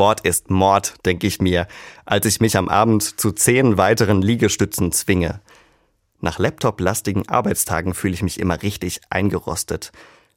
[0.00, 1.68] Sport ist Mord, denke ich mir,
[2.06, 5.42] als ich mich am Abend zu zehn weiteren Liegestützen zwinge.
[6.20, 9.92] Nach laptop-lastigen Arbeitstagen fühle ich mich immer richtig eingerostet.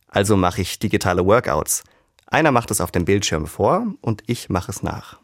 [0.10, 1.86] Also mache ich digitale Workouts.
[2.28, 5.22] Einer macht es auf dem Bildschirm vor und ich mache es nach.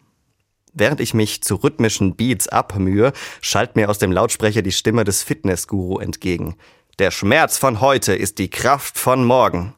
[0.72, 3.12] Während ich mich zu rhythmischen Beats abmühe,
[3.42, 6.56] schallt mir aus dem Lautsprecher die Stimme des Fitnessguru entgegen.
[6.98, 9.74] Der Schmerz von heute ist die Kraft von morgen.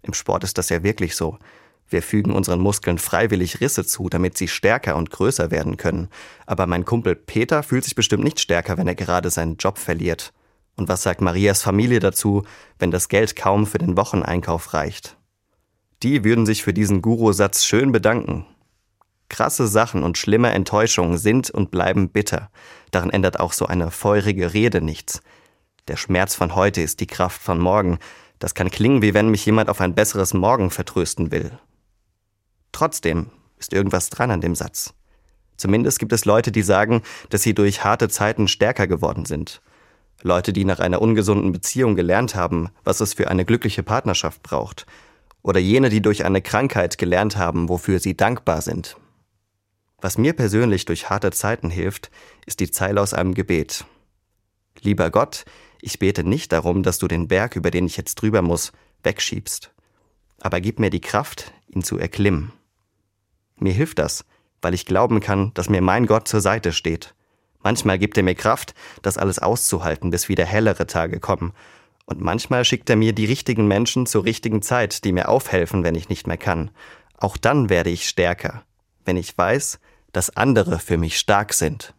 [0.00, 1.36] Im Sport ist das ja wirklich so.
[1.92, 6.08] Wir fügen unseren Muskeln freiwillig Risse zu, damit sie stärker und größer werden können.
[6.46, 10.32] Aber mein Kumpel Peter fühlt sich bestimmt nicht stärker, wenn er gerade seinen Job verliert.
[10.74, 12.44] Und was sagt Marias Familie dazu,
[12.78, 15.18] wenn das Geld kaum für den Wocheneinkauf reicht?
[16.02, 18.46] Die würden sich für diesen Guru-Satz schön bedanken.
[19.28, 22.50] Krasse Sachen und schlimme Enttäuschungen sind und bleiben bitter.
[22.90, 25.22] Daran ändert auch so eine feurige Rede nichts.
[25.88, 27.98] Der Schmerz von heute ist die Kraft von morgen.
[28.38, 31.52] Das kann klingen, wie wenn mich jemand auf ein besseres Morgen vertrösten will.
[32.72, 34.94] Trotzdem ist irgendwas dran an dem Satz.
[35.56, 39.62] Zumindest gibt es Leute, die sagen, dass sie durch harte Zeiten stärker geworden sind.
[40.22, 44.86] Leute, die nach einer ungesunden Beziehung gelernt haben, was es für eine glückliche Partnerschaft braucht.
[45.42, 48.96] Oder jene, die durch eine Krankheit gelernt haben, wofür sie dankbar sind.
[50.00, 52.10] Was mir persönlich durch harte Zeiten hilft,
[52.46, 53.84] ist die Zeile aus einem Gebet.
[54.80, 55.44] Lieber Gott,
[55.80, 59.72] ich bete nicht darum, dass du den Berg, über den ich jetzt drüber muss, wegschiebst.
[60.40, 62.52] Aber gib mir die Kraft, ihn zu erklimmen.
[63.56, 64.24] Mir hilft das,
[64.60, 67.14] weil ich glauben kann, dass mir mein Gott zur Seite steht.
[67.62, 71.52] Manchmal gibt er mir Kraft, das alles auszuhalten, bis wieder hellere Tage kommen.
[72.06, 75.94] Und manchmal schickt er mir die richtigen Menschen zur richtigen Zeit, die mir aufhelfen, wenn
[75.94, 76.70] ich nicht mehr kann.
[77.16, 78.64] Auch dann werde ich stärker,
[79.04, 79.78] wenn ich weiß,
[80.12, 81.94] dass andere für mich stark sind.